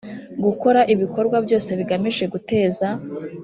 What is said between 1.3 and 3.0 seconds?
byose bigamije guteza